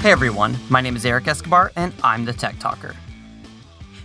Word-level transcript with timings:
Hey 0.00 0.12
everyone, 0.12 0.56
my 0.70 0.80
name 0.80 0.96
is 0.96 1.04
Eric 1.04 1.28
Escobar 1.28 1.72
and 1.76 1.92
I'm 2.02 2.24
the 2.24 2.32
Tech 2.32 2.58
Talker. 2.58 2.96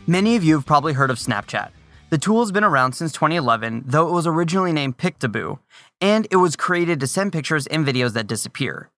Many 0.06 0.36
of 0.36 0.44
you 0.44 0.56
have 0.56 0.66
probably 0.66 0.92
heard 0.92 1.10
of 1.10 1.18
Snapchat. 1.18 1.70
The 2.10 2.18
tool 2.18 2.42
has 2.42 2.52
been 2.52 2.66
around 2.66 2.92
since 2.92 3.14
2011, 3.14 3.84
though 3.86 4.06
it 4.10 4.12
was 4.12 4.28
originally 4.28 4.74
named 4.74 4.98
Picaboo, 4.98 5.60
and 6.02 6.28
it 6.32 6.36
was 6.36 6.58
created 6.58 7.00
to 7.00 7.08
send 7.08 7.32
pictures 7.32 7.66
and 7.68 7.88
videos 7.88 8.12
that 8.12 8.28
disappear. 8.28 8.90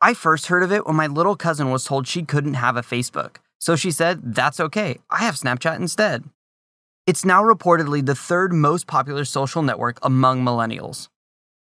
I 0.00 0.14
first 0.14 0.46
heard 0.46 0.62
of 0.62 0.70
it 0.70 0.86
when 0.86 0.94
my 0.94 1.08
little 1.08 1.34
cousin 1.34 1.72
was 1.72 1.84
told 1.84 2.06
she 2.06 2.22
couldn't 2.22 2.54
have 2.54 2.76
a 2.76 2.82
Facebook, 2.82 3.38
so 3.58 3.74
she 3.74 3.90
said, 3.90 4.32
That's 4.32 4.60
okay, 4.60 5.00
I 5.10 5.24
have 5.24 5.34
Snapchat 5.34 5.74
instead. 5.74 6.22
It's 7.04 7.24
now 7.24 7.42
reportedly 7.42 8.06
the 8.06 8.14
third 8.14 8.52
most 8.52 8.86
popular 8.86 9.24
social 9.24 9.62
network 9.62 9.98
among 10.02 10.44
millennials. 10.44 11.08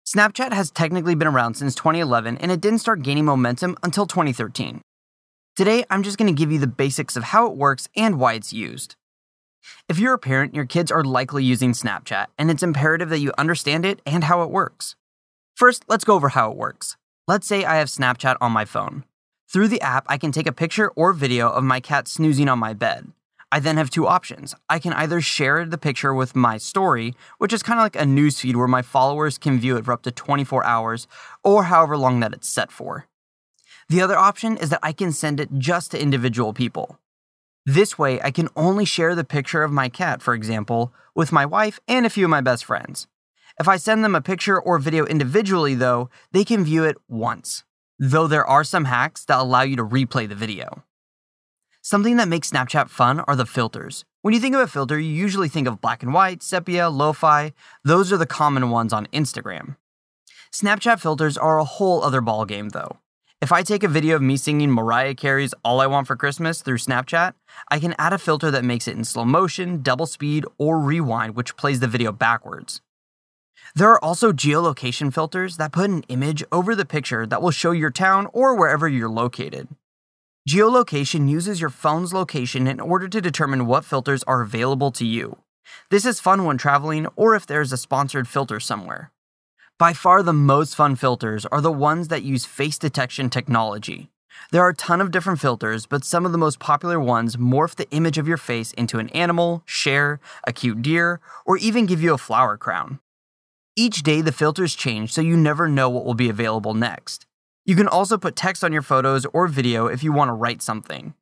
Snapchat 0.07 0.53
has 0.53 0.71
technically 0.71 1.15
been 1.15 1.27
around 1.27 1.55
since 1.55 1.75
2011 1.75 2.37
and 2.37 2.49
it 2.49 2.61
didn't 2.61 2.79
start 2.79 3.01
gaining 3.01 3.25
momentum 3.25 3.75
until 3.83 4.07
2013. 4.07 4.79
Today, 5.57 5.83
I'm 5.89 6.01
just 6.01 6.17
going 6.17 6.33
to 6.33 6.39
give 6.39 6.49
you 6.49 6.59
the 6.59 6.65
basics 6.65 7.17
of 7.17 7.25
how 7.25 7.47
it 7.47 7.57
works 7.57 7.89
and 7.93 8.17
why 8.17 8.35
it's 8.35 8.53
used. 8.53 8.95
If 9.89 9.99
you're 9.99 10.13
a 10.13 10.17
parent, 10.17 10.55
your 10.55 10.63
kids 10.63 10.91
are 10.91 11.03
likely 11.03 11.43
using 11.43 11.73
Snapchat, 11.73 12.27
and 12.37 12.49
it's 12.49 12.63
imperative 12.63 13.09
that 13.09 13.19
you 13.19 13.33
understand 13.37 13.85
it 13.85 14.01
and 14.05 14.23
how 14.23 14.43
it 14.43 14.49
works. 14.49 14.95
First, 15.55 15.83
let's 15.89 16.05
go 16.05 16.15
over 16.15 16.29
how 16.29 16.51
it 16.51 16.57
works. 16.57 16.95
Let's 17.27 17.45
say 17.45 17.65
I 17.65 17.75
have 17.75 17.89
Snapchat 17.89 18.37
on 18.39 18.53
my 18.53 18.63
phone. 18.63 19.03
Through 19.51 19.67
the 19.67 19.81
app, 19.81 20.05
I 20.07 20.17
can 20.17 20.31
take 20.31 20.47
a 20.47 20.53
picture 20.53 20.87
or 20.95 21.11
video 21.11 21.49
of 21.49 21.65
my 21.65 21.81
cat 21.81 22.07
snoozing 22.07 22.47
on 22.47 22.59
my 22.59 22.71
bed. 22.71 23.11
I 23.49 23.59
then 23.59 23.77
have 23.77 23.89
two 23.89 24.07
options. 24.07 24.55
I 24.67 24.77
can 24.77 24.91
either 24.93 25.21
share 25.21 25.65
the 25.65 25.77
picture 25.77 26.13
with 26.13 26.35
my 26.35 26.57
story, 26.57 27.13
which 27.37 27.53
is 27.53 27.63
kind 27.63 27.79
of 27.79 27.83
like 27.83 27.95
a 27.95 27.99
newsfeed 27.99 28.55
where 28.55 28.67
my 28.67 28.81
followers 28.81 29.37
can 29.37 29.59
view 29.59 29.77
it 29.77 29.85
for 29.85 29.93
up 29.93 30.01
to 30.03 30.11
24 30.11 30.65
hours 30.65 31.07
or 31.43 31.63
however 31.65 31.95
long 31.95 32.19
that 32.19 32.33
it's 32.33 32.49
set 32.49 32.71
for. 32.71 33.07
The 33.87 34.01
other 34.01 34.17
option 34.17 34.57
is 34.57 34.69
that 34.69 34.81
I 34.83 34.91
can 34.91 35.13
send 35.13 35.39
it 35.39 35.49
just 35.57 35.91
to 35.91 36.01
individual 36.01 36.51
people. 36.51 36.99
This 37.65 37.97
way, 37.97 38.21
I 38.21 38.31
can 38.31 38.49
only 38.55 38.83
share 38.83 39.15
the 39.15 39.23
picture 39.23 39.63
of 39.63 39.71
my 39.71 39.87
cat, 39.87 40.21
for 40.21 40.33
example, 40.33 40.93
with 41.15 41.31
my 41.31 41.45
wife 41.45 41.79
and 41.87 42.05
a 42.05 42.09
few 42.09 42.25
of 42.25 42.29
my 42.29 42.41
best 42.41 42.65
friends. 42.65 43.07
If 43.59 43.67
I 43.67 43.77
send 43.77 44.03
them 44.03 44.15
a 44.15 44.21
picture 44.21 44.59
or 44.59 44.77
video 44.77 45.05
individually, 45.05 45.73
though, 45.73 46.09
they 46.31 46.43
can 46.43 46.65
view 46.65 46.83
it 46.83 46.97
once, 47.07 47.63
though 47.97 48.27
there 48.27 48.45
are 48.45 48.63
some 48.63 48.85
hacks 48.85 49.23
that 49.25 49.39
allow 49.39 49.61
you 49.61 49.77
to 49.77 49.85
replay 49.85 50.27
the 50.27 50.35
video. 50.35 50.83
Something 51.89 52.17
that 52.17 52.27
makes 52.27 52.51
Snapchat 52.51 52.89
fun 52.89 53.21
are 53.21 53.35
the 53.37 53.45
filters. 53.45 54.03
When 54.21 54.33
you 54.33 54.41
think 54.41 54.53
of 54.53 54.59
a 54.59 54.67
filter, 54.67 54.99
you 54.99 55.09
usually 55.09 55.47
think 55.47 55.69
of 55.69 55.79
black 55.79 56.03
and 56.03 56.13
white, 56.13 56.43
sepia, 56.43 56.89
lo 56.89 57.13
fi. 57.13 57.53
Those 57.81 58.11
are 58.11 58.17
the 58.17 58.25
common 58.25 58.69
ones 58.69 58.91
on 58.91 59.07
Instagram. 59.13 59.77
Snapchat 60.53 60.99
filters 60.99 61.37
are 61.37 61.59
a 61.59 61.63
whole 61.63 62.03
other 62.03 62.21
ballgame, 62.21 62.73
though. 62.73 62.97
If 63.41 63.53
I 63.53 63.63
take 63.63 63.83
a 63.83 63.87
video 63.87 64.17
of 64.17 64.21
me 64.21 64.35
singing 64.35 64.69
Mariah 64.69 65.15
Carey's 65.15 65.53
All 65.63 65.79
I 65.79 65.87
Want 65.87 66.07
for 66.07 66.17
Christmas 66.17 66.61
through 66.61 66.79
Snapchat, 66.79 67.35
I 67.71 67.79
can 67.79 67.95
add 67.97 68.11
a 68.11 68.17
filter 68.17 68.51
that 68.51 68.65
makes 68.65 68.89
it 68.89 68.97
in 68.97 69.05
slow 69.05 69.23
motion, 69.23 69.81
double 69.81 70.07
speed, 70.07 70.43
or 70.57 70.81
rewind, 70.81 71.37
which 71.37 71.55
plays 71.55 71.79
the 71.79 71.87
video 71.87 72.11
backwards. 72.11 72.81
There 73.75 73.89
are 73.89 74.03
also 74.03 74.33
geolocation 74.33 75.13
filters 75.13 75.55
that 75.55 75.71
put 75.71 75.89
an 75.89 76.03
image 76.09 76.43
over 76.51 76.75
the 76.75 76.83
picture 76.83 77.25
that 77.27 77.41
will 77.41 77.51
show 77.51 77.71
your 77.71 77.91
town 77.91 78.27
or 78.33 78.55
wherever 78.57 78.89
you're 78.89 79.07
located. 79.07 79.69
Geolocation 80.47 81.29
uses 81.29 81.59
your 81.59 81.69
phone's 81.69 82.13
location 82.13 82.67
in 82.67 82.79
order 82.79 83.09
to 83.09 83.19
determine 83.19 83.65
what 83.65 83.83
filters 83.83 84.23
are 84.23 84.39
available 84.39 84.91
to 84.91 85.05
you. 85.05 85.39
This 85.89 86.05
is 86.05 86.21
fun 86.21 86.45
when 86.45 86.57
traveling 86.57 87.05
or 87.17 87.35
if 87.35 87.45
there's 87.45 87.73
a 87.73 87.77
sponsored 87.77 88.29
filter 88.29 88.61
somewhere. 88.61 89.11
By 89.77 89.91
far 89.91 90.23
the 90.23 90.31
most 90.31 90.73
fun 90.73 90.95
filters 90.95 91.45
are 91.47 91.59
the 91.59 91.69
ones 91.69 92.07
that 92.07 92.23
use 92.23 92.45
face 92.45 92.77
detection 92.77 93.29
technology. 93.29 94.09
There 94.51 94.61
are 94.63 94.69
a 94.69 94.73
ton 94.73 95.01
of 95.01 95.11
different 95.11 95.41
filters, 95.41 95.85
but 95.85 96.05
some 96.05 96.25
of 96.25 96.31
the 96.31 96.37
most 96.37 96.59
popular 96.59 96.97
ones 96.97 97.35
morph 97.35 97.75
the 97.75 97.89
image 97.91 98.17
of 98.17 98.25
your 98.25 98.37
face 98.37 98.71
into 98.71 98.99
an 98.99 99.09
animal, 99.09 99.63
share, 99.65 100.21
a 100.45 100.53
cute 100.53 100.81
deer, 100.81 101.19
or 101.45 101.57
even 101.57 101.85
give 101.85 102.01
you 102.01 102.13
a 102.13 102.17
flower 102.17 102.55
crown. 102.55 103.01
Each 103.75 104.01
day 104.01 104.21
the 104.21 104.31
filters 104.31 104.75
change 104.75 105.11
so 105.11 105.19
you 105.19 105.35
never 105.35 105.67
know 105.67 105.89
what 105.89 106.05
will 106.05 106.13
be 106.13 106.29
available 106.29 106.73
next. 106.73 107.25
You 107.67 107.75
can 107.75 107.89
also 107.89 108.17
put 108.17 108.37
text 108.37 108.63
on 108.63 108.71
your 108.71 108.81
photos 108.81 109.25
or 109.33 109.49
video 109.49 109.87
if 109.87 110.01
you 110.01 110.13
want 110.13 110.29
to 110.29 110.33
write 110.33 110.61
something. 110.61 111.13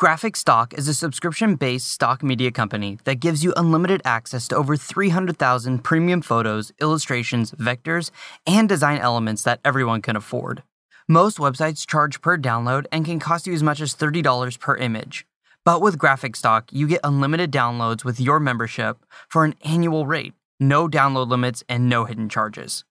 Graphicstock 0.00 0.72
is 0.72 0.88
a 0.88 0.94
subscription 0.94 1.54
based 1.54 1.90
stock 1.90 2.22
media 2.22 2.50
company 2.50 2.98
that 3.04 3.20
gives 3.20 3.44
you 3.44 3.52
unlimited 3.54 4.00
access 4.06 4.48
to 4.48 4.56
over 4.56 4.74
300,000 4.74 5.84
premium 5.84 6.22
photos, 6.22 6.72
illustrations, 6.80 7.50
vectors, 7.52 8.10
and 8.46 8.70
design 8.70 9.00
elements 9.00 9.42
that 9.42 9.60
everyone 9.66 10.00
can 10.00 10.16
afford. 10.16 10.62
Most 11.06 11.36
websites 11.36 11.86
charge 11.86 12.22
per 12.22 12.38
download 12.38 12.86
and 12.90 13.04
can 13.04 13.18
cost 13.18 13.46
you 13.46 13.52
as 13.52 13.62
much 13.62 13.82
as 13.82 13.94
$30 13.94 14.58
per 14.58 14.76
image. 14.76 15.26
But 15.62 15.82
with 15.82 15.98
Graphicstock, 15.98 16.68
you 16.72 16.88
get 16.88 17.00
unlimited 17.04 17.52
downloads 17.52 18.02
with 18.02 18.18
your 18.18 18.40
membership 18.40 19.04
for 19.28 19.44
an 19.44 19.56
annual 19.62 20.06
rate, 20.06 20.32
no 20.58 20.88
download 20.88 21.28
limits, 21.28 21.62
and 21.68 21.86
no 21.86 22.06
hidden 22.06 22.30
charges. 22.30 22.86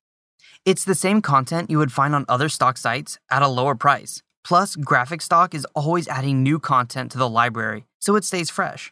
It's 0.67 0.83
the 0.83 0.95
same 0.95 1.21
content 1.21 1.69
you 1.69 1.77
would 1.77 1.93
find 1.93 2.13
on 2.13 2.25
other 2.27 2.49
stock 2.49 2.77
sites 2.77 3.19
at 3.31 3.41
a 3.41 3.47
lower 3.47 3.73
price. 3.73 4.21
Plus, 4.43 4.75
Graphicstock 4.75 5.53
is 5.53 5.65
always 5.73 6.09
adding 6.09 6.43
new 6.43 6.59
content 6.59 7.09
to 7.13 7.17
the 7.17 7.29
library, 7.29 7.85
so 7.99 8.17
it 8.17 8.25
stays 8.25 8.49
fresh. 8.49 8.91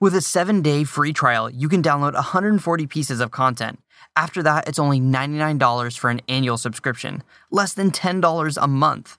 With 0.00 0.16
a 0.16 0.18
7-day 0.18 0.82
free 0.82 1.12
trial, 1.12 1.48
you 1.48 1.68
can 1.68 1.80
download 1.80 2.14
140 2.14 2.88
pieces 2.88 3.20
of 3.20 3.30
content. 3.30 3.78
After 4.16 4.42
that, 4.42 4.66
it's 4.66 4.80
only 4.80 4.98
$99 4.98 5.96
for 5.96 6.10
an 6.10 6.22
annual 6.28 6.58
subscription, 6.58 7.22
less 7.52 7.72
than 7.72 7.92
$10 7.92 8.58
a 8.60 8.66
month. 8.66 9.16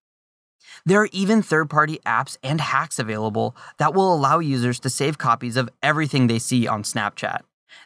There 0.84 1.00
are 1.00 1.08
even 1.10 1.42
third 1.42 1.68
party 1.68 1.98
apps 2.06 2.38
and 2.44 2.60
hacks 2.60 3.00
available 3.00 3.56
that 3.78 3.92
will 3.92 4.14
allow 4.14 4.38
users 4.38 4.78
to 4.80 4.88
save 4.88 5.18
copies 5.18 5.56
of 5.56 5.68
everything 5.82 6.28
they 6.28 6.38
see 6.38 6.68
on 6.68 6.84
Snapchat. 6.84 7.40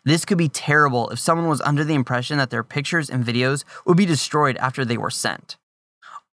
This 0.05 0.25
could 0.25 0.39
be 0.39 0.49
terrible 0.49 1.11
if 1.11 1.19
someone 1.19 1.49
was 1.49 1.61
under 1.61 1.85
the 1.85 1.95
impression 1.95 2.39
that 2.39 2.51
their 2.51 2.65
pictures 2.65 3.11
and 3.11 3.25
videos 3.25 3.65
would 3.87 3.97
be 3.97 4.07
destroyed 4.07 4.57
after 4.57 4.85
they 4.85 4.97
were 4.97 5.11
sent. 5.11 5.57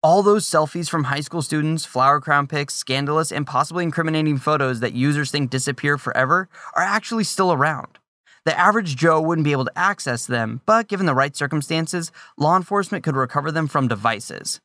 All 0.01 0.21
those 0.21 0.45
selfies 0.45 0.89
from 0.89 1.05
high 1.05 1.21
school 1.21 1.41
students, 1.41 1.85
flower 1.85 2.19
crown 2.19 2.47
pics, 2.47 2.75
scandalous, 2.75 3.31
and 3.31 3.47
possibly 3.47 3.83
incriminating 3.83 4.37
photos 4.37 4.81
that 4.81 4.93
users 4.93 5.31
think 5.31 5.49
disappear 5.49 5.97
forever 5.97 6.49
are 6.75 6.83
actually 6.83 7.23
still 7.23 7.53
around. 7.53 7.99
The 8.45 8.59
average 8.59 8.97
Joe 8.97 9.21
wouldn't 9.21 9.45
be 9.45 9.53
able 9.53 9.63
to 9.63 9.79
access 9.79 10.25
them, 10.25 10.59
but 10.65 10.89
given 10.89 11.05
the 11.05 11.15
right 11.15 11.33
circumstances, 11.33 12.11
law 12.37 12.57
enforcement 12.57 13.05
could 13.05 13.15
recover 13.15 13.49
them 13.49 13.67
from 13.67 13.87
devices. 13.87 14.59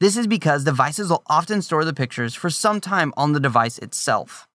This 0.00 0.16
is 0.16 0.26
because 0.26 0.64
devices 0.64 1.10
will 1.10 1.22
often 1.26 1.60
store 1.60 1.84
the 1.84 1.92
pictures 1.92 2.34
for 2.34 2.48
some 2.48 2.80
time 2.80 3.12
on 3.18 3.32
the 3.32 3.40
device 3.40 3.78
itself. 3.78 4.48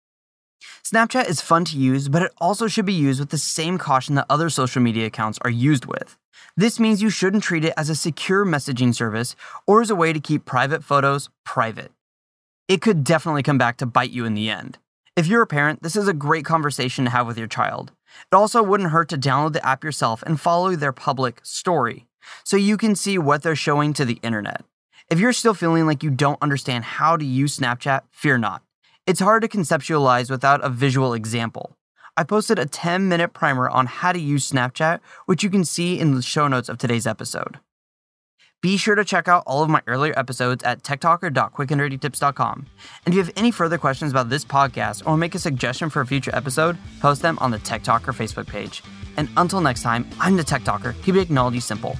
Snapchat 0.84 1.28
is 1.28 1.40
fun 1.40 1.64
to 1.66 1.78
use, 1.78 2.08
but 2.08 2.22
it 2.22 2.32
also 2.38 2.66
should 2.66 2.86
be 2.86 2.92
used 2.92 3.20
with 3.20 3.30
the 3.30 3.38
same 3.38 3.78
caution 3.78 4.14
that 4.14 4.26
other 4.30 4.50
social 4.50 4.82
media 4.82 5.06
accounts 5.06 5.38
are 5.42 5.50
used 5.50 5.86
with. 5.86 6.16
This 6.56 6.80
means 6.80 7.02
you 7.02 7.10
shouldn't 7.10 7.44
treat 7.44 7.64
it 7.64 7.74
as 7.76 7.88
a 7.88 7.94
secure 7.94 8.44
messaging 8.44 8.94
service 8.94 9.36
or 9.66 9.80
as 9.80 9.90
a 9.90 9.94
way 9.94 10.12
to 10.12 10.20
keep 10.20 10.44
private 10.44 10.82
photos 10.82 11.28
private. 11.44 11.92
It 12.66 12.82
could 12.82 13.04
definitely 13.04 13.42
come 13.42 13.58
back 13.58 13.76
to 13.78 13.86
bite 13.86 14.10
you 14.10 14.24
in 14.24 14.34
the 14.34 14.50
end. 14.50 14.78
If 15.16 15.26
you're 15.26 15.42
a 15.42 15.46
parent, 15.46 15.82
this 15.82 15.96
is 15.96 16.08
a 16.08 16.12
great 16.12 16.44
conversation 16.44 17.04
to 17.04 17.10
have 17.10 17.26
with 17.26 17.38
your 17.38 17.46
child. 17.46 17.92
It 18.30 18.34
also 18.34 18.62
wouldn't 18.62 18.90
hurt 18.90 19.08
to 19.10 19.18
download 19.18 19.52
the 19.52 19.66
app 19.66 19.84
yourself 19.84 20.22
and 20.22 20.40
follow 20.40 20.74
their 20.74 20.92
public 20.92 21.40
story 21.42 22.06
so 22.44 22.56
you 22.56 22.76
can 22.76 22.94
see 22.94 23.18
what 23.18 23.42
they're 23.42 23.56
showing 23.56 23.92
to 23.94 24.04
the 24.04 24.20
internet. 24.22 24.64
If 25.10 25.18
you're 25.18 25.32
still 25.32 25.54
feeling 25.54 25.86
like 25.86 26.02
you 26.02 26.10
don't 26.10 26.42
understand 26.42 26.84
how 26.84 27.16
to 27.16 27.24
use 27.24 27.58
Snapchat, 27.58 28.02
fear 28.10 28.36
not. 28.36 28.62
It's 29.08 29.20
hard 29.20 29.40
to 29.40 29.48
conceptualize 29.48 30.30
without 30.30 30.62
a 30.62 30.68
visual 30.68 31.14
example. 31.14 31.78
I 32.18 32.24
posted 32.24 32.58
a 32.58 32.66
10 32.66 33.08
minute 33.08 33.32
primer 33.32 33.66
on 33.66 33.86
how 33.86 34.12
to 34.12 34.18
use 34.18 34.50
Snapchat, 34.50 35.00
which 35.24 35.42
you 35.42 35.48
can 35.48 35.64
see 35.64 35.98
in 35.98 36.14
the 36.14 36.20
show 36.20 36.46
notes 36.46 36.68
of 36.68 36.76
today's 36.76 37.06
episode. 37.06 37.58
Be 38.60 38.76
sure 38.76 38.96
to 38.96 39.06
check 39.06 39.26
out 39.26 39.44
all 39.46 39.62
of 39.62 39.70
my 39.70 39.80
earlier 39.86 40.12
episodes 40.18 40.62
at 40.62 40.82
techtalker.quickanddirtytips.com. 40.82 42.66
And 43.06 43.14
if 43.14 43.16
you 43.16 43.24
have 43.24 43.32
any 43.34 43.50
further 43.50 43.78
questions 43.78 44.10
about 44.10 44.28
this 44.28 44.44
podcast 44.44 45.06
or 45.06 45.16
make 45.16 45.34
a 45.34 45.38
suggestion 45.38 45.88
for 45.88 46.02
a 46.02 46.06
future 46.06 46.34
episode, 46.36 46.76
post 47.00 47.22
them 47.22 47.38
on 47.40 47.50
the 47.50 47.58
Tech 47.60 47.82
Talker 47.82 48.12
Facebook 48.12 48.46
page. 48.46 48.82
And 49.16 49.30
until 49.38 49.62
next 49.62 49.80
time, 49.80 50.06
I'm 50.20 50.36
the 50.36 50.44
Tech 50.44 50.64
Talker, 50.64 50.94
keeping 51.02 51.22
technology 51.22 51.60
simple. 51.60 51.96